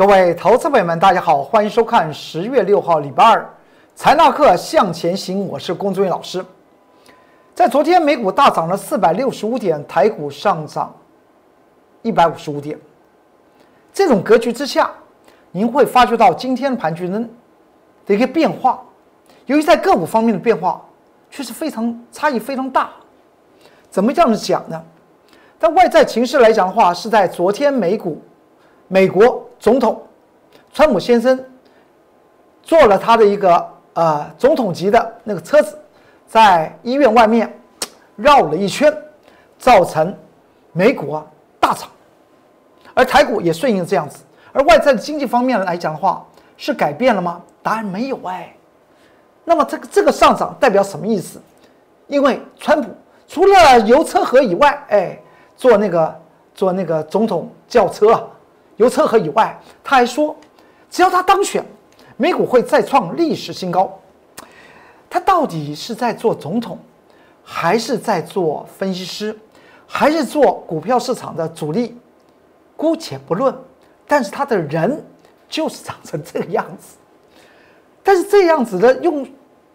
[0.00, 3.54] 各位投资朋友们，大家好，欢迎收看十月六号礼拜二
[3.94, 6.42] 财纳课向前行，我是龚志伟老师。
[7.54, 10.90] 在昨天美股大涨了四百六十五点，台股上涨
[12.00, 12.78] 一百五十五点，
[13.92, 14.90] 这种格局之下，
[15.52, 17.22] 您会发觉到今天盘局呢
[18.06, 18.82] 的一个变化，
[19.44, 20.80] 由于在个股方面的变化
[21.30, 22.88] 却是非常差异非常大。
[23.90, 24.82] 怎么这样子讲呢？
[25.58, 28.18] 但外在情势来讲的话，是在昨天美股，
[28.92, 30.02] 美国总统
[30.72, 31.38] 川普先生
[32.60, 35.78] 坐了他的一个呃总统级的那个车子，
[36.26, 37.56] 在医院外面
[38.16, 38.92] 绕了一圈，
[39.60, 40.12] 造成
[40.72, 41.16] 美股
[41.60, 41.88] 大涨，
[42.92, 44.24] 而台股也顺应这样子。
[44.52, 47.40] 而外在的经济方面来讲的话，是改变了吗？
[47.62, 48.52] 答案没有哎。
[49.44, 51.40] 那么这个这个上涨代表什么意思？
[52.08, 52.90] 因为川普
[53.28, 55.16] 除了油车河以外，哎。
[55.56, 56.20] 坐那个
[56.54, 58.22] 坐那个总统轿车啊，
[58.80, 60.34] 油车河以外，他还说，
[60.88, 61.62] 只要他当选，
[62.16, 63.94] 美股会再创历史新高。
[65.10, 66.78] 他到底是在做总统，
[67.44, 69.38] 还是在做分析师，
[69.86, 71.94] 还是做股票市场的主力？
[72.74, 73.54] 姑且不论，
[74.06, 75.04] 但是他的人
[75.46, 76.96] 就是长成这个样子。
[78.02, 79.28] 但是这样子的用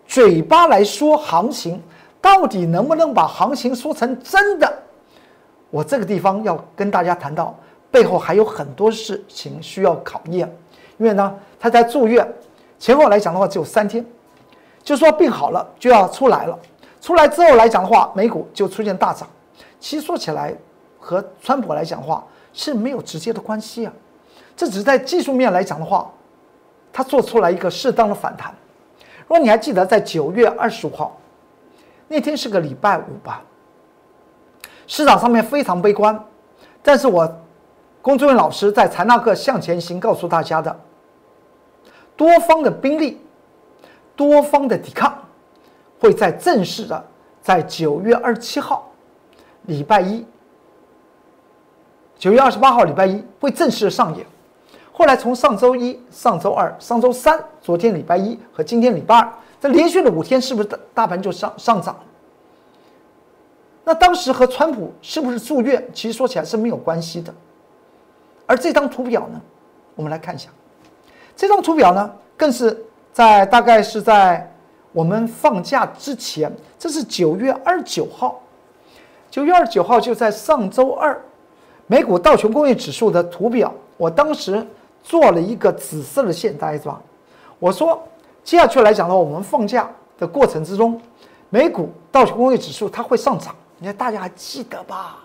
[0.07, 1.79] 嘴巴来说行情，
[2.19, 4.81] 到底能不能把行情说成真的？
[5.69, 7.55] 我这个地方要跟大家谈到，
[7.95, 10.53] 背后还有很多事情需要考验，
[10.97, 12.29] 因为呢，他在住院
[12.77, 14.05] 前后来讲的话只有三天，
[14.83, 16.59] 就说病好了就要出来了，
[16.99, 19.25] 出来之后来讲的话，美股就出现大涨。
[19.79, 20.53] 其实说起来，
[20.99, 22.21] 和川普来讲的话
[22.51, 23.93] 是没有直接的关系啊，
[24.57, 26.11] 这只是在技术面来讲的话，
[26.91, 28.53] 他做出来一个适当的反弹。
[29.19, 31.17] 如果你还记得在九月二十五号
[32.09, 33.41] 那天是个礼拜五吧？
[34.85, 36.21] 市场上面非常悲观，
[36.83, 37.25] 但是我
[38.05, 40.79] 龚志文老师在财纳课向前行告诉大家的，
[42.15, 43.19] 多方的兵力，
[44.15, 45.11] 多方的抵抗，
[45.99, 47.03] 会在正式的
[47.41, 48.91] 在九月二十七号，
[49.63, 50.23] 礼拜一，
[52.15, 54.23] 九月二十八号礼拜一会正式上演。
[54.91, 61.97] 后来从上周一、上周二、上周三，昨天礼拜一和今天礼拜二，这连续的五天，是不是大大盘就上上涨？
[63.83, 65.83] 那当时和川普是不是住院？
[65.91, 67.33] 其实说起来是没有关系的。
[68.45, 69.41] 而这张图表呢，
[69.95, 70.49] 我们来看一下。
[71.35, 74.49] 这张图表呢，更是在大概是在
[74.91, 78.41] 我们放假之前，这是九月二十九号。
[79.29, 81.19] 九月二十九号就在上周二，
[81.87, 84.65] 美股道琼工业指数的图表，我当时
[85.03, 87.01] 做了一个紫色的线，大家知道
[87.59, 88.01] 我说
[88.43, 91.01] 接下去来讲的话，我们放假的过程之中，
[91.49, 93.53] 美股道琼工业指数它会上涨。
[93.77, 95.24] 你看，大家还记得吧？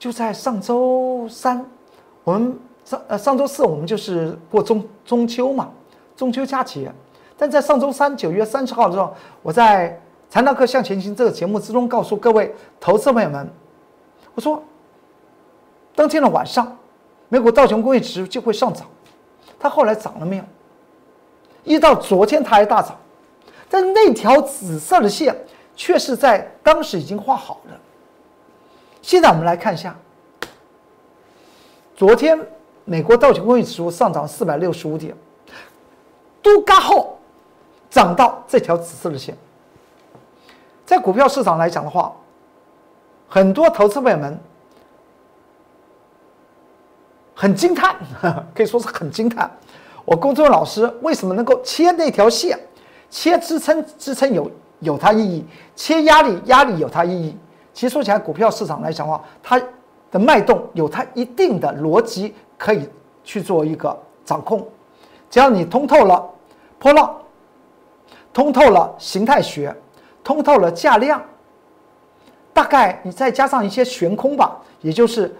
[0.00, 1.62] 就在上周三，
[2.24, 5.70] 我们上呃上周四我们就是过中中秋嘛，
[6.16, 6.90] 中秋佳节。
[7.36, 9.90] 但在上周三九月三十号的时候，我在
[10.32, 13.48] 《财道课向前行》这个节目之中告诉各位投资朋友们，
[14.34, 14.62] 我说，
[15.94, 16.76] 当天的晚上，
[17.28, 18.86] 美股道琼工业指数就会上涨。
[19.58, 20.44] 它后来涨了没有？
[21.62, 22.98] 一到昨天它还大涨，
[23.68, 25.36] 但那条紫色的线。
[25.76, 27.80] 却是在当时已经画好了。
[29.02, 29.96] 现在我们来看一下，
[31.96, 32.38] 昨天
[32.84, 35.14] 美国道琼工业指数上涨四百六十五点，
[36.42, 37.18] 都刚好
[37.90, 39.36] 涨到这条紫色的线。
[40.84, 42.12] 在股票市场来讲的话，
[43.28, 44.38] 很多投资朋友们
[47.34, 47.96] 很惊叹，
[48.54, 49.50] 可以说是很惊叹。
[50.04, 52.58] 我公众老师为什么能够切那条线，
[53.08, 54.50] 切支撑支撑有？
[54.80, 55.44] 有它意义，
[55.76, 57.36] 切压力压力有它意义。
[57.80, 59.58] 其实说起来，股票市场来讲的话，它
[60.10, 62.86] 的脉动有它一定的逻辑可以
[63.24, 64.68] 去做一个掌控。
[65.30, 66.22] 只要你通透了
[66.78, 67.16] 波浪，
[68.34, 69.74] 通透了形态学，
[70.22, 71.22] 通透了价量，
[72.52, 75.34] 大概你再加上一些悬空吧，也就是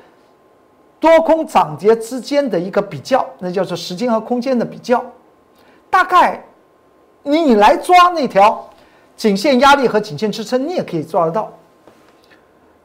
[0.98, 5.04] 多空涨跌之间的一个比较，那叫做时间和空间的比较。
[5.90, 6.42] 大概
[7.22, 8.66] 你你来抓那条。
[9.14, 11.52] 颈线压力和颈线支撑，你也可以抓得到。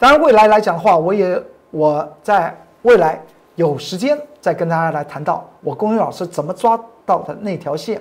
[0.05, 3.19] 当然，未来来讲的话，我也我在未来
[3.55, 7.99] 有时间再跟大家来谈到我公益老师怎么抓到的那条线。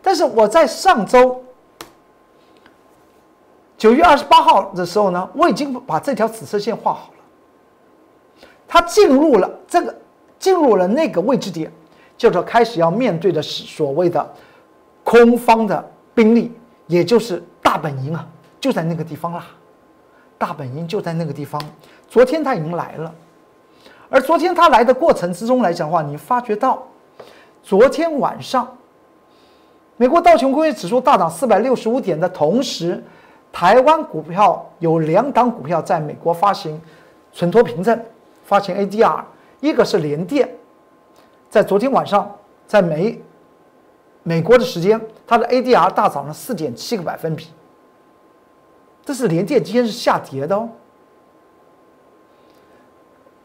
[0.00, 1.42] 但是我在上周
[3.76, 8.44] 九月二十八号的时候呢，我已经把这条紫色线画好了。
[8.68, 9.92] 它进入了这个，
[10.38, 11.68] 进入了那个位置点，
[12.16, 14.24] 就是开始要面对的是所谓的
[15.02, 15.84] 空方的
[16.14, 16.52] 兵力，
[16.86, 17.42] 也就是。
[17.60, 18.24] 大本营啊，
[18.60, 19.44] 就在那个地方啦。
[20.38, 21.60] 大本营就在那个地方。
[22.08, 23.14] 昨天他已经来了，
[24.08, 26.86] 而昨天它来的过程之中来讲的话，你发觉到
[27.62, 28.76] 昨天晚上
[29.96, 33.02] 美国道琼工业指数大涨四百六十五点的同时，
[33.52, 36.80] 台湾股票有两档股票在美国发行
[37.32, 38.00] 存托凭证，
[38.44, 39.22] 发行 ADR，
[39.60, 40.48] 一个是联电，
[41.48, 42.30] 在昨天晚上
[42.66, 43.20] 在美
[44.22, 47.48] 美国的时间，它的 ADR 大涨了四点七个百分比。
[49.04, 50.68] 这是联电今天是下跌的哦。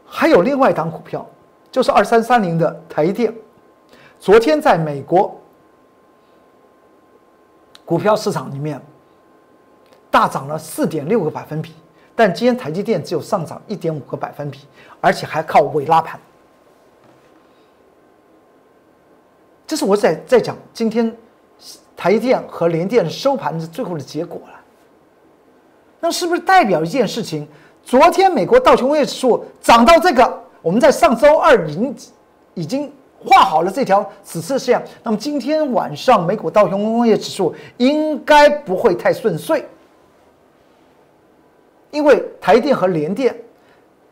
[0.05, 1.25] 还有另外一档股票，
[1.71, 3.33] 就是二三三零的台电，
[4.19, 5.39] 昨天在美国
[7.85, 8.81] 股票市场里面
[10.09, 11.73] 大涨了四点六个百分比，
[12.15, 14.61] 但今天台积电只有上涨一点五个百分比，
[15.01, 16.19] 而且还靠尾拉盘。
[19.67, 21.15] 这是我在在讲今天
[21.95, 24.58] 台电和联电收盘的最后的结果了。
[25.99, 27.47] 那是不是代表一件事情？
[27.83, 31.95] 昨天美国道琼工业指数涨到这个，我们在上周二已经
[32.53, 32.93] 已经
[33.25, 34.83] 画好了这条紫色线。
[35.01, 39.65] 那么今天晚上美股道琼工业指数应该不会太顺遂，
[41.89, 43.35] 因为台电和联电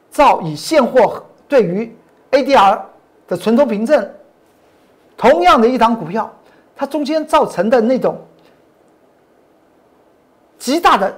[0.10, 1.96] 照以现货对于
[2.32, 2.82] ADR
[3.28, 4.10] 的存托凭证，
[5.16, 6.34] 同样的一档股票，
[6.76, 8.18] 它中间造成的那种
[10.58, 11.16] 极大的。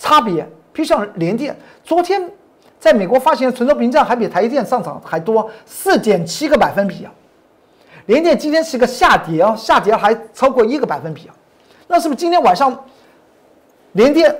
[0.00, 0.42] 差别，
[0.74, 1.54] 譬如像联电，
[1.84, 2.26] 昨天
[2.78, 7.12] 在美国发行的存托凭证还比台积电上涨还多四点七个百分比啊。
[8.06, 11.34] 联电今天是个下跌啊，下跌还超过一个百分比啊。
[11.86, 12.82] 那是不是今天晚上
[13.92, 14.34] 联电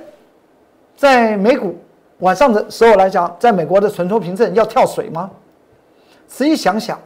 [0.97, 1.77] 在美股
[2.17, 5.29] 晚上的时候来讲，在美国的存托凭证要跳水吗？
[6.27, 6.99] 仔细想想，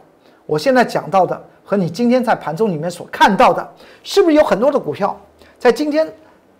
[0.46, 3.70] 我现在讲到的和你今天在盘中里面所看到的，
[4.02, 5.14] 是不是有很多的股票
[5.58, 6.10] 在今天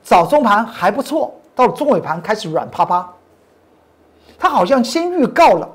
[0.02, 1.34] 早中盘还不错？
[1.56, 3.08] 到了中尾盘开始软趴趴，
[4.38, 5.68] 它好像先预告了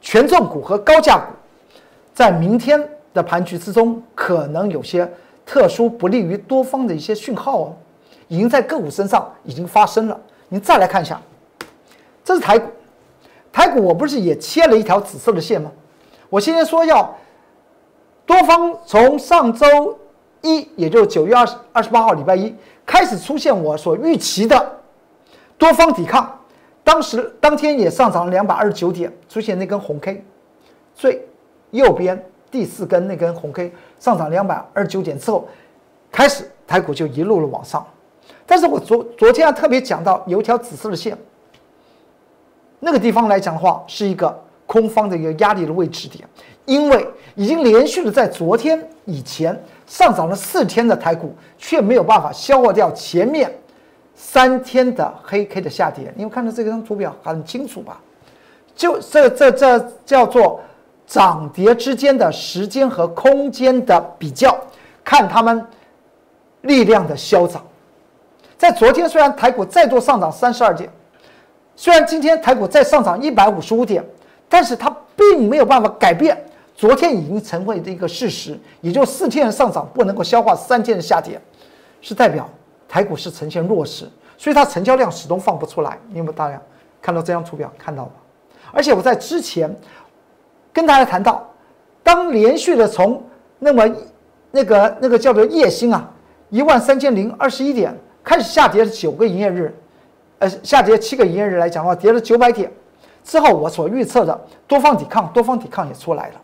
[0.00, 1.32] 权重股和高价股
[2.12, 2.84] 在明天
[3.14, 5.08] 的盘局之中可能有些
[5.46, 7.76] 特殊不利于多方的一些讯号哦，
[8.26, 10.20] 已经在个股身上已经发生了。
[10.48, 11.20] 您再来看一下，
[12.24, 12.68] 这是台股，
[13.52, 15.70] 台股我不是也切了一条紫色的线吗？
[16.28, 17.16] 我现在说要
[18.26, 19.96] 多方从上周
[20.42, 22.52] 一，也就是九月二十二十八号礼拜一
[22.84, 24.77] 开始出现我所预期的。
[25.58, 26.38] 多方抵抗，
[26.84, 30.24] 当时当天也上涨了两百二十九点，出现那根红 K，
[30.94, 31.26] 最
[31.72, 35.48] 右边第四根那根红 K 上涨两百二十九点之后，
[36.12, 37.84] 开始台股就一路的往上。
[38.46, 41.18] 但是我昨昨天啊特别讲到有一条紫色的线，
[42.78, 46.26] 那个地方来讲的话是一个空方的一个压力的位置点，
[46.66, 47.04] 因为
[47.34, 53.52] 已经连续的在昨天以前上涨了四天的台股，却没有办法消化掉前面。
[54.20, 58.00] 三天的黑 K 的下跌，你有看到这张图表很清楚吧？
[58.74, 60.60] 就这这这叫做
[61.06, 64.58] 涨跌之间的时间和空间的比较，
[65.04, 65.64] 看他们
[66.62, 67.64] 力量的消长。
[68.56, 70.90] 在昨天虽然台股再度上涨三十二点，
[71.76, 74.04] 虽然今天台股再上涨一百五十五点，
[74.48, 76.36] 但是它并没有办法改变
[76.74, 81.40] 昨天已经成为的一个事实，也就四天的上涨不能够消化三天的下跌，
[82.00, 82.48] 是代表。
[82.88, 84.08] 台股是呈现弱势，
[84.38, 85.98] 所以它成交量始终放不出来。
[86.08, 86.58] 你有没有大家
[87.02, 87.70] 看到这张图表？
[87.76, 88.12] 看到了？
[88.72, 89.70] 而且我在之前
[90.72, 91.46] 跟大家谈到，
[92.02, 93.22] 当连续的从
[93.58, 93.86] 那么
[94.50, 96.10] 那个那个叫做夜星啊，
[96.48, 99.74] 一万三千零二十一点开始下跌九个营业日，
[100.38, 102.72] 呃，下跌七个营业日来讲的话，跌了九百点
[103.22, 106.40] 之后，我所预测的多方抵抗，多方抵抗也出来了。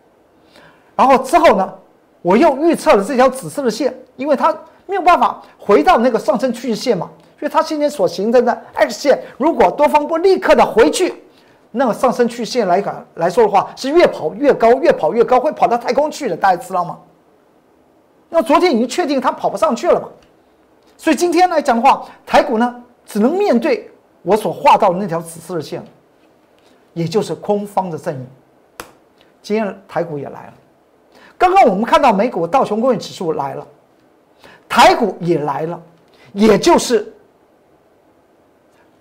[0.94, 1.74] 然后之后呢，
[2.20, 4.54] 我又预测了这条紫色的线，因为它。
[4.86, 7.10] 没有办法回到那个上升趋势线嘛？
[7.38, 11.14] 所以它今天所形成的 X 线，如果多方不立刻的回去，
[11.72, 16.98] 那么上升趋势线来讲来说的话，是越跑越高，越跑越高，会跑到太空去的，大家知道吗？
[18.30, 20.08] 那昨天已经确定它跑不上去了嘛？
[20.96, 23.90] 所以今天来讲的话，台股呢只能面对
[24.22, 25.84] 我所画到的那条紫色的线，
[26.94, 28.26] 也就是空方的阵营。
[29.42, 30.54] 今天台股也来了，
[31.36, 33.66] 刚刚我们看到美股道琼工业指数来了。
[34.74, 35.80] 台股也来了，
[36.32, 37.14] 也就是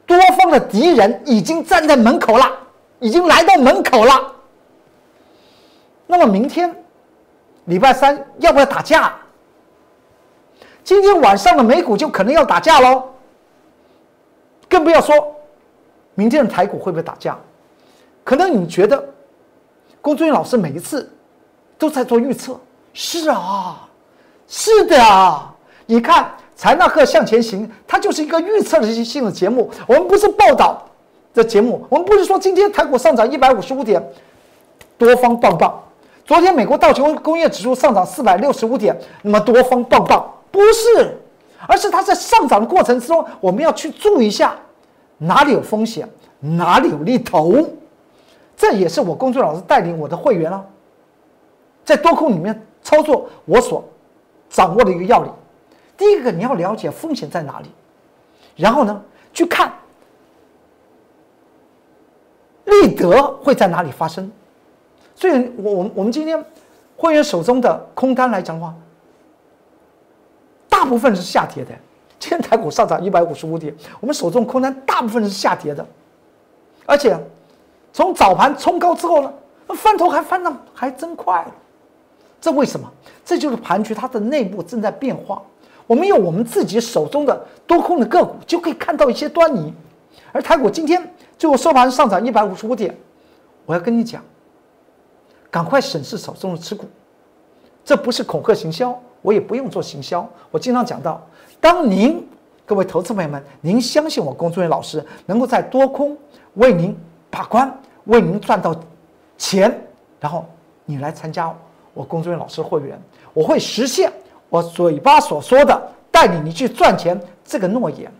[0.05, 2.45] 多方的敌人已经站在门口了，
[2.99, 4.35] 已经来到门口了。
[6.05, 6.71] 那么明天
[7.65, 9.15] 礼拜三要不要打架？
[10.83, 13.09] 今天晚上的美股就可能要打架喽。
[14.69, 15.35] 更不要说
[16.13, 17.35] 明天的台股会不会打架？
[18.23, 19.03] 可能你觉得
[20.03, 21.11] 龚俊老师每一次
[21.79, 22.59] 都在做预测，
[22.93, 23.89] 是啊，
[24.47, 25.49] 是的啊。
[25.85, 29.69] 你看财纳克向前行，它就是一个预测的性的节目。
[29.87, 30.81] 我们不是报道
[31.33, 34.01] 的节目，我们不是说今天台股上涨一百五十五点，
[34.97, 35.81] 多方棒棒。
[36.25, 41.17] 昨天美国道琼工业指数上涨四百六十五点，那么多方棒棒不是，
[41.67, 44.55] 而是它在上涨的过程之中，我们要去注意一下
[45.17, 46.07] 哪里有风险，
[46.39, 47.57] 哪里有利头。
[48.55, 50.63] 这也是我工作老师带领我的会员啊，
[51.83, 53.83] 在多空里面操作我所
[54.49, 55.31] 掌握的一个要领。
[56.03, 57.71] 第一个，你要了解风险在哪里，
[58.57, 59.71] 然后呢，去看
[62.65, 64.29] 利得会在哪里发生。
[65.15, 66.43] 所以，我我们我们今天
[66.97, 68.75] 会员手中的空单来讲的话，
[70.67, 71.71] 大部分是下跌的。
[72.19, 75.85] 今天台股上涨一百五十五点，我们手中空单大部分是下跌的，
[76.85, 77.17] 而且
[77.93, 79.33] 从早盘冲高之后呢，
[79.69, 81.49] 翻头还翻的还真快。
[82.41, 82.91] 这为什么？
[83.23, 85.41] 这就是盘局它的内部正在变化。
[85.87, 89.73] 我们用我们自己手中的多空的个股就可以看到一些端倪。
[90.31, 92.95] 而台股今天最后收盘上涨一百五十五点，
[93.65, 94.23] 我要跟你讲。
[95.51, 96.87] 赶快审视手中的持股，
[97.85, 100.27] 这不是恐吓行销，我也不用做行销。
[100.49, 101.23] 我经常讲到，
[101.61, 102.27] 当您
[102.65, 106.17] 各位投资朋友们，您相信我，龚作人老师能够在多空
[106.55, 106.97] 为您
[107.29, 107.71] 把关，
[108.05, 108.75] 为您赚到
[109.37, 109.79] 钱，
[110.19, 110.43] 然后
[110.85, 111.55] 你来参加
[111.93, 112.99] 我龚作人老师会员，
[113.31, 114.11] 我会实现
[114.53, 118.11] 我嘴巴所说的带领你去赚钱这个诺言，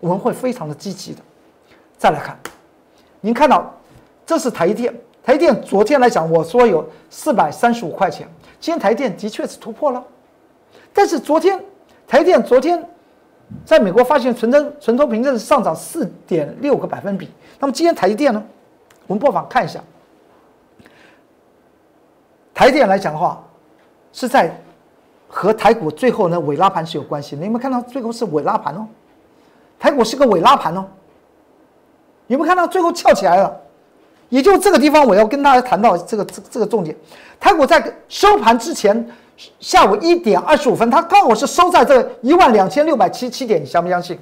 [0.00, 1.22] 我们会非常的积极的。
[1.96, 2.38] 再来看，
[3.22, 3.74] 您看到
[4.26, 4.94] 这是台电。
[5.24, 8.28] 台电昨天来讲，我说有四百三十五块钱，
[8.60, 10.04] 今天台电的确是突破了，
[10.92, 11.58] 但是昨天
[12.06, 12.86] 台电昨天
[13.64, 18.44] 在美国发现存增存托凭证上涨四点六个百分比，那么今天台电呢？
[19.06, 19.82] 我们不妨看一下，
[22.52, 23.42] 台电来讲的话，
[24.12, 24.54] 是在
[25.28, 27.40] 和台股最后呢尾拉盘是有关系的。
[27.40, 28.86] 你有没有看到最后是尾拉盘哦？
[29.78, 30.86] 台股是个尾拉盘哦，
[32.28, 33.60] 有没有看到最后翘起来了？
[34.28, 36.96] 也就这个地方，我要跟大家谈到这个这这个重点。
[37.38, 39.08] 台股在收盘之前，
[39.60, 44.18] 下午一点二十五分，它刚好是收在这一万两千六百七十七点，你相不相信？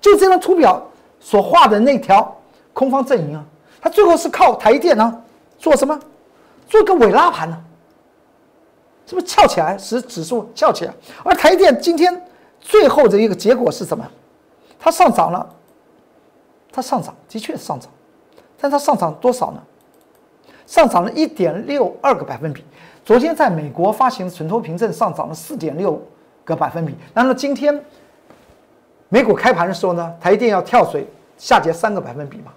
[0.00, 0.80] 就这张图表
[1.18, 2.36] 所画的那条
[2.72, 3.44] 空方阵营啊，
[3.80, 5.22] 它最后是靠台电呢
[5.58, 5.98] 做什么？
[6.68, 7.58] 做个尾拉盘呢？
[9.12, 10.94] 是不是翘起来使指数翘起来？
[11.22, 12.18] 而台电今天
[12.58, 14.10] 最后的一个结果是什么？
[14.80, 15.46] 它上涨了，
[16.72, 17.90] 它上涨的确上涨。
[18.58, 19.62] 但它上涨多少呢？
[20.66, 22.64] 上涨了一点六二个百分比。
[23.04, 26.00] 昨天在美国发行的存托凭证上涨了四点六
[26.42, 26.94] 个百分比。
[27.12, 27.84] 那么今天
[29.10, 32.50] 美股开盘的时候呢，台电要跳水下跌三个百分比嘛？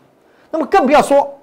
[0.51, 1.37] 那么更不要说，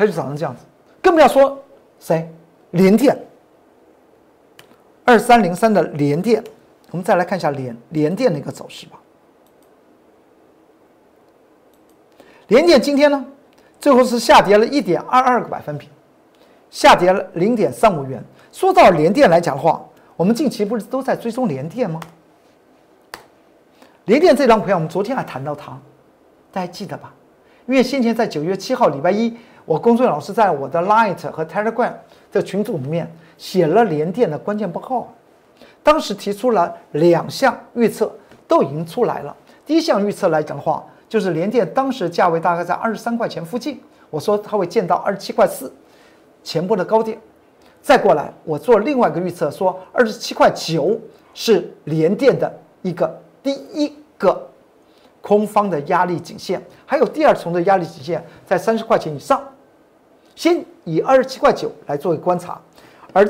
[0.00, 0.62] 它就涨成这样子。
[1.02, 1.62] 更不要说
[1.98, 2.26] 谁
[2.70, 3.14] 联电
[5.04, 6.42] 二三零三的联电，
[6.90, 8.98] 我们再来看一下联联电的一个走势吧。
[12.48, 13.22] 联电今天呢，
[13.78, 15.86] 最后是下跌了一点二二个百分比，
[16.70, 18.24] 下跌了零点三五元。
[18.52, 19.84] 说到联电来讲的话，
[20.16, 22.00] 我们近期不是都在追踪联电吗？
[24.06, 25.78] 联电这张股票我们昨天还谈到它，
[26.50, 27.12] 大家记得吧？
[27.66, 29.36] 因为先前在九月七号礼拜一，
[29.70, 31.92] 我工作老师在我的 Light 和 Telegram
[32.32, 33.08] 的群组里面
[33.38, 35.06] 写了联电的关键报告，
[35.80, 38.10] 当时提出了两项预测，
[38.48, 39.36] 都已经出来了。
[39.64, 40.84] 第一项预测来讲的话。
[41.08, 45.72] 就是联电当时价位大概在二十三块钱附近，我说它会见到二十七块四，
[46.44, 47.18] 前波的高点。
[47.82, 50.96] 再过来，我做另外一个预测，说二十七块九
[51.34, 53.12] 是联电的一个
[53.42, 54.48] 第一个
[55.20, 59.42] 空方的压力颈线，还有第二重的压力颈线在三十块钱以上。
[60.40, 62.58] 先以二十七块九来作为观察，
[63.12, 63.28] 而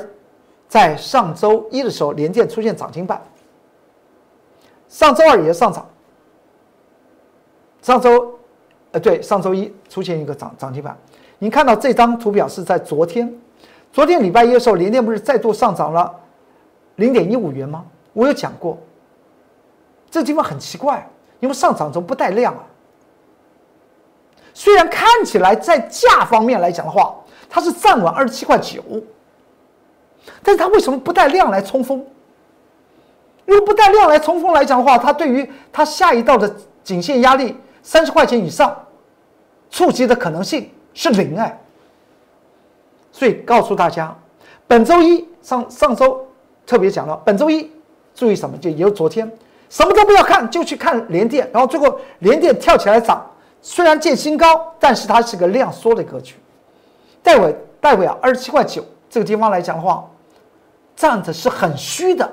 [0.69, 3.21] 在上周一的时候，联电出现涨停板，
[4.87, 5.85] 上周二也上涨。
[7.83, 8.38] 上周，
[8.93, 10.97] 呃，对，上周一出现一个涨涨停板。
[11.40, 13.29] 您看到这张图表是在昨天，
[13.93, 16.14] 昨天礼拜一的时候，联电不是再度上涨了
[16.95, 17.85] 零点一五元吗？
[18.12, 18.79] 我有讲过，
[20.09, 21.05] 这地方很奇怪，
[21.40, 22.64] 因为上涨中不带量啊。
[24.54, 27.14] 虽然看起来在价方面来讲的话，
[27.49, 28.83] 它是站稳二十七块九，
[30.42, 32.04] 但是它为什么不带量来冲锋？
[33.47, 36.54] 因为不带量来冲锋来讲的话，它对于它下一道的
[36.85, 37.57] 颈线压力。
[37.83, 38.76] 三十块钱以上，
[39.71, 41.59] 触及的可能性是零哎，
[43.11, 44.14] 所以告诉大家，
[44.66, 46.28] 本周一上上周
[46.66, 47.71] 特别讲了，本周一
[48.14, 48.59] 注意什么？
[48.59, 49.26] 就也有昨天
[49.71, 53.26] 什么都不要看，就去看连电，然后最后连电跳起来涨，
[53.62, 56.37] 虽然见新高，但是它是个量缩的格局。
[57.23, 60.09] 戴维戴维啊，二十七块九这个地方来讲的话，
[60.97, 62.31] 站着是很虚的，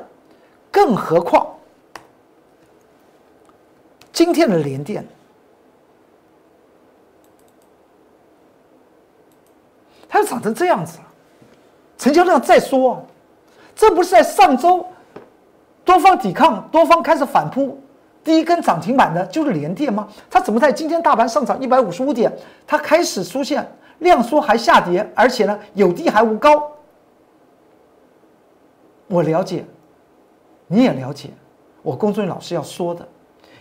[0.72, 1.46] 更何况
[4.12, 5.06] 今天的连电，
[10.08, 11.04] 它涨成这样子了，
[11.98, 13.02] 成交量再缩、啊，
[13.76, 14.88] 这不是在上周
[15.84, 17.80] 多方抵抗，多方开始反扑，
[18.28, 20.06] 第一根涨停板的就是联电吗？
[20.30, 22.30] 它怎么在今天大盘上涨一百五十五点，
[22.68, 23.66] 它开始出现
[24.00, 26.70] 量缩还下跌，而且呢有低还无高？
[29.08, 29.64] 我了解，
[30.68, 31.30] 你也了解，
[31.82, 33.08] 我工作老师要说的，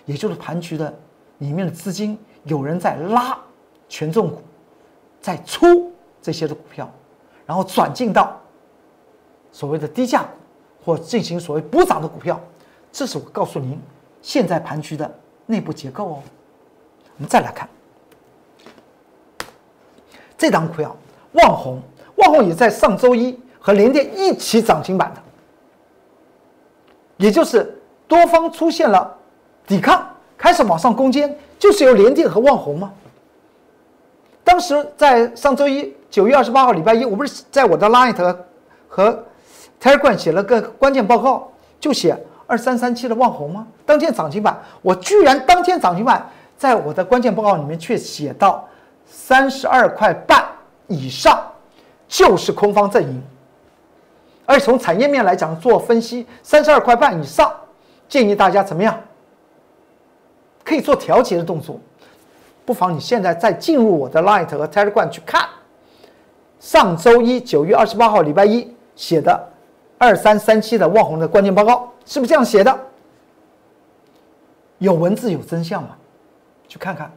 [0.04, 0.92] 也就是盘局的
[1.38, 3.38] 里面的资金有人在拉
[3.88, 4.42] 权重股，
[5.20, 6.90] 在出这些的股票，
[7.46, 8.37] 然后转进到
[9.52, 10.28] 所谓的低价股
[10.85, 12.40] 或进行所谓补涨的股票，
[12.90, 13.78] 这是我告诉您
[14.26, 15.09] 现在盘局的
[15.47, 16.23] 内部结构哦。
[17.16, 17.68] 我们再来看
[20.37, 20.97] 这张股票，
[21.35, 21.80] 旺宏，
[22.16, 25.23] 旺宏也在上周一和联电一起涨停板的。
[27.18, 29.16] 也就是多方出现了
[29.64, 30.04] 抵抗，
[30.37, 32.92] 开始往上攻坚，就是由联电和旺宏吗？
[34.42, 38.35] 当时在上周一九月二十八号礼拜一，我不是在我的 Line
[38.88, 39.25] 和
[39.80, 43.67] Telegram 写了个关键报告，就写二三三七的旺红吗？
[43.85, 46.25] 当天涨停板，我居然当天涨停板，
[46.57, 48.67] 在我的关键报告里面却写到
[49.05, 50.45] 三十二块半
[50.87, 51.41] 以上，
[52.07, 53.23] 就是空方阵营。
[54.45, 57.53] 而从产业面来讲做分析，三十二块半以上，
[58.09, 58.97] 建议大家怎么样？
[60.62, 61.81] 可以做调节的动作，
[62.65, 65.49] 不妨你现在再进入我的 Light 和 Telegram 去看，
[66.61, 69.49] 上周一九月二十八号礼拜一写的
[69.99, 72.79] 二三三七的旺红的关键报告，是不是这样写的？
[74.79, 75.97] 有文字有真相嘛？
[76.69, 77.11] 去看看，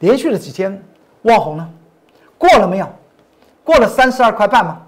[0.00, 0.82] 连续了几天，
[1.22, 1.68] 旺红呢，
[2.36, 2.88] 过了没有？
[3.64, 4.82] 过了三十二块半吗？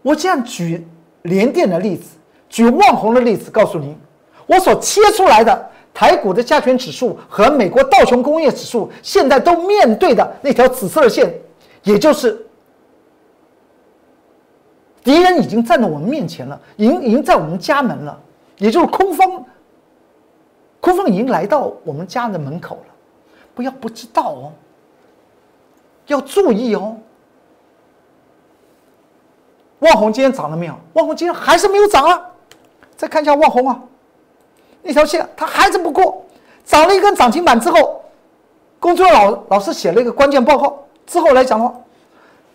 [0.00, 0.86] 我这样举
[1.22, 2.16] 连电的例子，
[2.48, 3.98] 举旺红的例子，告诉您，
[4.46, 11.34] 我所切出来的台股的加权指数和美国道琼工业指数现在都面对的那条紫色的线，
[11.82, 12.45] 也就是
[15.06, 18.20] 敌人已经站在我们面前了，已经已经在我们家门了，
[18.58, 19.44] 也就是空方，
[20.80, 22.92] 空方已经来到我们家的门口了，
[23.54, 24.52] 不要不知道哦，
[26.08, 26.96] 要注意哦。
[29.78, 30.74] 旺宏今天涨了没有？
[30.94, 32.20] 旺宏今天还是没有涨啊！
[32.96, 33.80] 再看一下旺宏啊，
[34.82, 36.24] 那条线它还是不过，
[36.64, 38.02] 涨了一根涨停板之后，
[38.80, 41.72] 工作老老师写了一个关键报告之后来讲的话，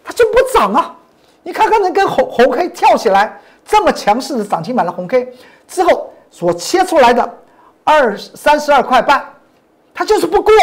[0.03, 0.97] 它就不涨啊！
[1.43, 5.34] 你看看那根红红 K 跳起来这么强势的涨停板的红 K
[5.67, 7.38] 之后所切出来的
[7.84, 9.23] 二三十二块半，
[9.93, 10.54] 它就是不过。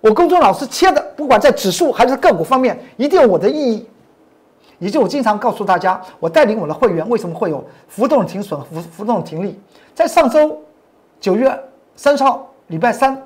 [0.00, 3.88] 我工作老师切的，不管在指数还是个股方面，一定有我的意义。
[4.80, 9.60] 也就我经常告诉大家，我带领我的会员为什么会有浮动停损、浮浮动停利。
[9.94, 10.60] 在上周
[11.20, 11.56] 九月
[11.94, 13.16] 三十号礼拜三，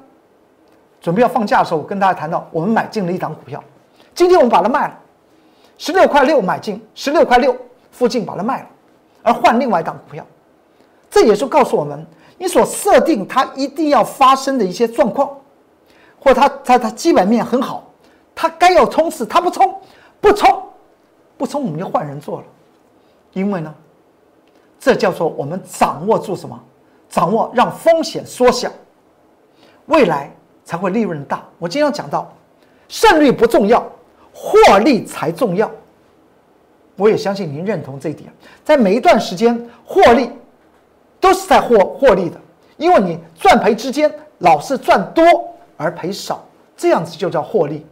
[1.00, 3.64] 准备要放假的时候，我跟大家谈到，我们买进了一档股票，
[4.14, 4.98] 今天我们把它卖了，
[5.78, 7.56] 十六块六买进，十六块六
[7.90, 8.68] 附近把它卖了，
[9.22, 10.24] 而换另外一档股票。
[11.10, 12.06] 这也就告诉我们，
[12.38, 15.30] 你所设定它一定要发生的一些状况，
[16.18, 17.84] 或它它它基本面很好，
[18.34, 19.74] 它该要冲刺，它不冲，
[20.20, 20.62] 不冲。
[21.38, 22.44] 不冲我们就换人做了，
[23.34, 23.74] 因为呢，
[24.80, 26.58] 这叫做我们掌握住什么？
[27.10, 28.70] 掌握让风险缩小，
[29.84, 30.34] 未来
[30.64, 31.44] 才会利润大。
[31.58, 32.32] 我经常讲到，
[32.88, 33.86] 胜率不重要，
[34.38, 35.70] 获利才重要。
[36.96, 38.30] 我也相信您认同这一点，
[38.62, 40.30] 在每一段时间获利
[41.18, 42.38] 都是在获获利的，
[42.76, 45.24] 因为你赚赔之间老是赚多
[45.76, 46.44] 而赔少，
[46.76, 47.84] 这样子就叫获利。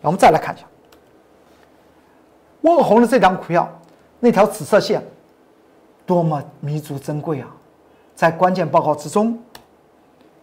[0.00, 0.66] 我们再来看一下。
[2.62, 3.68] 万红的这张股票，
[4.18, 5.02] 那条紫色线，
[6.04, 7.48] 多么弥足珍贵啊！
[8.14, 9.36] 在关键报告之中，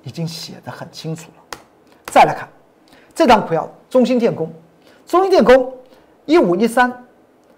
[0.04, 1.60] 已经写的很清楚了。
[2.08, 2.50] 再来看
[3.16, 4.52] 这张股票，中兴电工，
[5.10, 5.74] 中兴电工
[6.28, 6.94] 一五一三，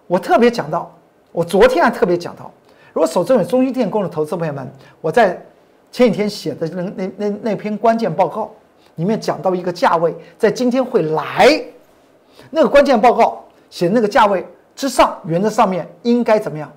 [0.08, 0.90] 我特别讲到，
[1.34, 2.50] 我昨天还特别讲到，
[2.94, 4.66] 如果手中有中兴电工的投资朋友们，
[5.02, 5.34] 我在
[5.92, 8.50] 前几天写的那那那那篇关键报告
[8.96, 11.62] 里面讲到一个价位，在今天会来，
[12.52, 13.44] 那个关键报告。
[13.70, 16.70] 写那个价位之上，原则上面应该怎么样？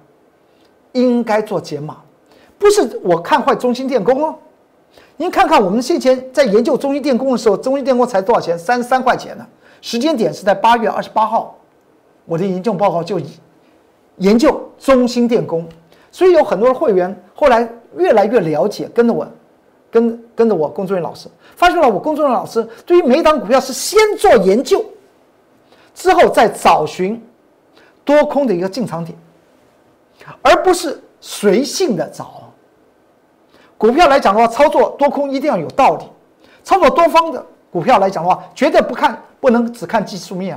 [0.92, 1.96] 应该做减码，
[2.56, 4.34] 不是我看坏中兴电工哦。
[5.16, 8.56] 您看看我们先前在研究中兴电工的时候，中兴电工才多少钱？
[8.56, 9.44] 三十三块钱呢。
[9.84, 11.54] 时间点是在八月二十八号，
[12.24, 13.20] 我的研究报告就
[14.16, 15.68] 研究中心电工，
[16.10, 17.68] 所以有很多的会员后来
[17.98, 19.28] 越来越了解，跟着我，
[19.90, 24.82] 跟跟着我工作人员老师，发现了我工作人员老师对于每档股票是先做研究。
[25.94, 27.22] 之后再找寻
[28.06, 29.14] 多空的一个进场点，
[30.40, 32.42] 而不是随性的找。
[33.76, 36.06] 股票来讲的话，操作多空一定要有道理。
[36.62, 40.56] 操作多方的股票来讲的话，绝对不看，不能只看技术面，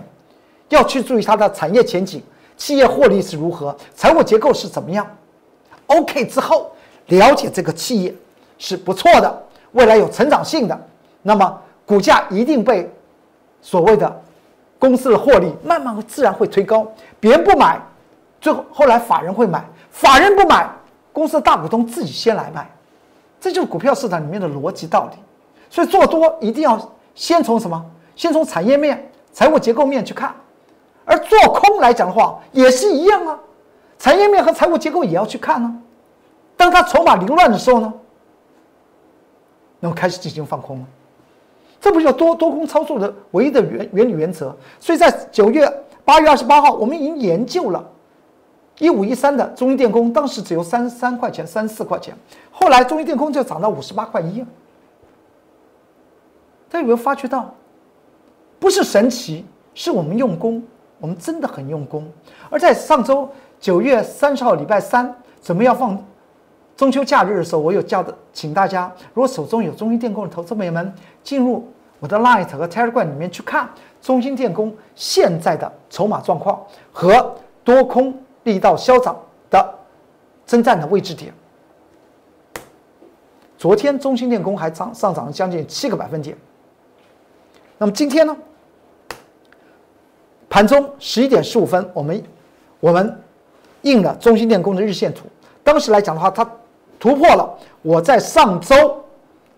[0.70, 2.22] 要去注意它的产业前景、
[2.56, 5.04] 企业获利是如何、财务结构是怎么样。
[5.88, 6.70] OK 之后，
[7.08, 8.14] 了解这个企业
[8.60, 10.80] 是不错的，未来有成长性的，
[11.24, 12.88] 那么股价一定被
[13.64, 14.22] 所谓的
[14.78, 16.86] 公司的获利慢慢自然会推高。
[17.20, 17.82] 别人不买，
[18.40, 20.70] 最后后来法人会买，法人不买，
[21.12, 22.70] 公司的大股东自己先来卖，
[23.42, 25.18] 这就是股票市场里面的逻辑道理。
[25.68, 26.80] 所以做多一定要。
[27.18, 27.84] 先从什么？
[28.16, 30.34] 先从产业面、财务结构面去看，
[31.04, 33.38] 而做空来讲的话，也是一样啊。
[33.98, 35.82] 产业面和财务结构也要去看呢。
[36.56, 37.92] 当它筹码凌乱的时候呢，
[39.80, 40.86] 那么开始进行放空了。
[41.82, 44.56] 这不就多多空操作的唯一的原原理原则。
[44.80, 45.68] 所以在九月
[46.06, 47.84] 八月二十八号，我们已经研究了
[48.78, 52.16] 一五一三的中英电工，当时只有三三块钱、三四块钱，
[52.52, 54.46] 后来中英电工就涨到五十八块一。
[56.70, 57.54] 大家有没有发觉到，
[58.60, 60.62] 不是神奇，是我们用功，
[61.00, 62.10] 我们真的很用功。
[62.50, 65.98] 而在上周九月三十号礼拜三，准备要放
[66.76, 71.68] 中秋假日的时候，我有叫的，请大家如果手中有中兴电工的投资朋友们，进入
[72.00, 73.70] 我的 Light 和 Telegram 里面去看
[74.02, 79.18] 中兴电工现在的筹码状况和多空力道消长
[79.50, 79.76] 的
[80.46, 81.34] 征战的位置点。
[83.58, 86.38] 昨天中兴电工还涨上涨了将近七个百分点。
[87.78, 88.36] 那么今天呢？
[90.50, 92.24] 盘中十一点十五分，我们
[92.80, 93.22] 我们
[93.82, 95.26] 印了中心电工的日线图。
[95.64, 96.50] 当时来讲的话，它
[97.00, 99.04] 突破了我在上周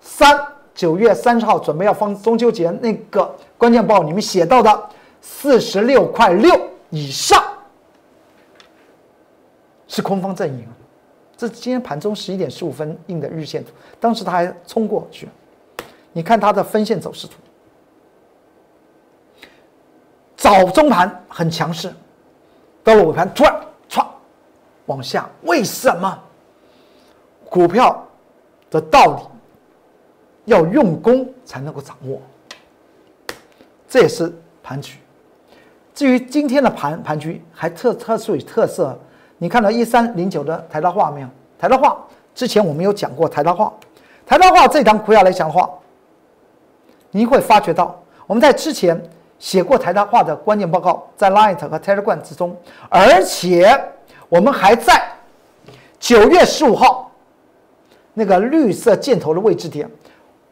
[0.01, 0.37] 三
[0.73, 4.89] 九月三十号准备要放中秋节那个关键报里面写到的
[5.21, 7.41] 四十六块六以上，
[9.87, 10.67] 是空方阵营。
[11.37, 15.29] 这是今天盘中十一点十五分印的日线图，当时它还冲过去，
[16.11, 17.35] 你看它的分线走势图。
[20.39, 21.93] 早中盘很强势，
[22.81, 23.53] 到了尾盘突然
[23.89, 24.05] 唰
[24.85, 26.17] 往下，为什么？
[27.49, 28.07] 股票
[28.71, 29.21] 的道理
[30.45, 32.21] 要用功才能够掌握，
[33.89, 34.97] 这也是盘局。
[35.93, 38.97] 至于今天的盘盘局还特特殊有特色，
[39.37, 41.27] 你看到一三零九的台大化没有？
[41.57, 41.97] 台大化
[42.33, 43.73] 之前我们有讲过台大化，
[44.25, 45.69] 台大化这张股票来讲的话，
[47.11, 48.97] 你会发觉到我们在之前。
[49.39, 52.55] 写过台大化的关键报告，在 Light 和 Telegram 之中，
[52.89, 53.73] 而且
[54.27, 55.01] 我们还在
[55.97, 57.09] 九月十五号
[58.13, 59.89] 那个绿色箭头的位置点，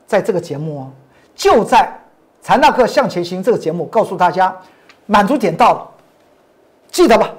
[0.06, 0.92] 在这个节目哦，
[1.36, 1.94] 就在
[2.42, 4.56] 财纳克向前行这个节目告诉大家，
[5.06, 5.90] 满足点到了，
[6.90, 7.30] 记得吧？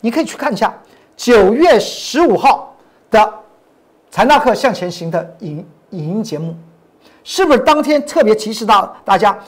[0.00, 0.72] 你可以去看一下
[1.16, 2.76] 九月十五号
[3.10, 3.34] 的
[4.10, 6.54] 财纳克向前行的影影音节目，
[7.24, 9.38] 是不是当天特别提示到大家？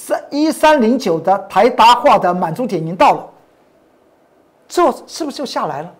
[0.00, 3.28] 三一三零九的台达化的满足点已经到了，
[4.68, 5.92] 这是不是就下来了？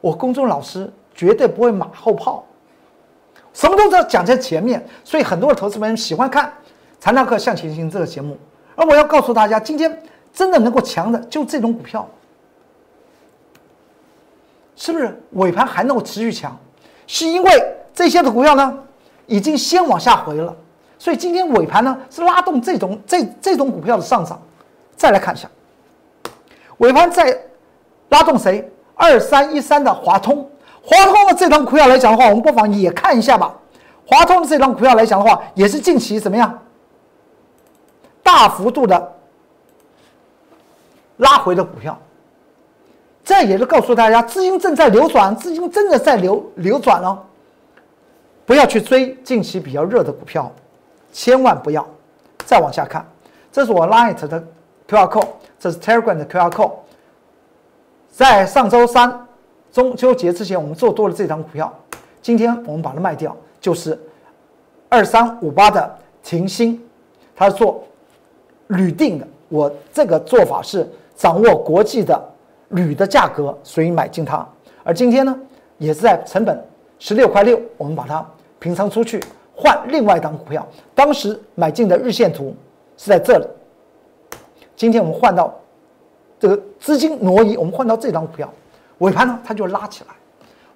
[0.00, 2.44] 我公众老师绝对不会马后炮，
[3.52, 6.46] 什么都在讲在前面，所以很多的投资人喜欢看
[6.98, 8.36] 《财纳克向前行》这个节目。
[8.74, 12.06] 而我要告诉大家，今天真的能够强的就这种股票，
[14.74, 16.58] 是不是尾盘还能够持续强？
[17.06, 18.78] 是因为这些的股票呢，
[19.26, 20.54] 已经先往下回了。
[21.04, 24.40] 所以今天尾盘呢是拉动这种这这种股票的上涨，
[24.96, 25.46] 再来看一下，
[26.78, 27.38] 尾盘在
[28.08, 28.66] 拉动谁？
[28.94, 30.50] 二三一三的华通，
[30.82, 33.54] 华通的这张股票来讲的话，我们不妨也看一下吧。
[34.06, 36.58] 华通的这张股票来讲的话，也是近期怎么样？
[38.22, 39.12] 大幅度的
[41.18, 42.00] 拉回的股票，
[43.22, 47.18] 这也是告诉大家，资金正在流转，资金真的在流流转哦，
[48.46, 50.50] 不要去追近期比较热的股票。
[51.14, 51.86] 千万不要
[52.44, 53.06] 再往下看，
[53.52, 54.42] 这是我 Light 的
[54.88, 55.28] QR code，
[55.60, 56.72] 这是 Telegram 的 QR code。
[58.10, 59.26] 在上周三
[59.72, 61.72] 中秋节之前，我们做多了这张股票，
[62.20, 63.96] 今天我们把它卖掉，就是
[64.88, 66.84] 二三五八的停薪，
[67.36, 67.84] 它是做
[68.66, 69.26] 铝锭的。
[69.48, 72.20] 我这个做法是掌握国际的
[72.70, 74.44] 铝的价格，所以买进它。
[74.82, 75.38] 而今天呢，
[75.78, 76.60] 也是在成本
[76.98, 78.26] 十六块六，我们把它
[78.58, 79.22] 平仓出去。
[79.54, 82.54] 换另外一档股票，当时买进的日线图
[82.96, 83.46] 是在这里。
[84.74, 85.54] 今天我们换到
[86.38, 88.52] 这个资金挪移，我们换到这张股票，
[88.98, 90.14] 尾盘呢它就拉起来。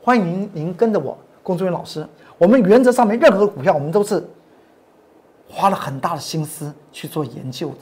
[0.00, 2.06] 欢迎您，跟着我，工作人员老师。
[2.38, 4.24] 我们原则上面任何股票，我们都是
[5.50, 7.78] 花了很大的心思去做研究的，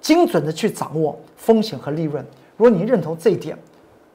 [0.00, 2.24] 精准的去掌握风险和利润。
[2.56, 3.56] 如果您认同这一点，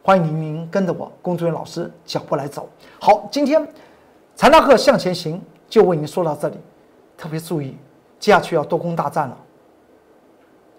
[0.02, 2.68] 欢迎您跟着我工作人员老师脚步来走。
[3.00, 3.66] 好，今天
[4.36, 5.40] 财纳克向前行。
[5.72, 6.58] 就为您说到这里，
[7.18, 7.78] 特别注意，
[8.20, 9.38] 接下去要多空大战了。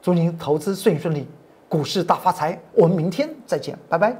[0.02, 1.26] 祝您投资顺顺利，
[1.66, 2.60] 股市大发财。
[2.74, 4.14] 我们明天再见，拜拜。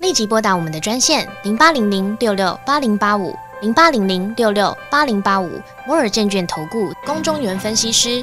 [0.00, 5.48] 立即拨打我们的专线零八零零六六八零八五零八零零六六八零八五
[5.86, 8.22] 摩尔证券投顾龚中原分析师。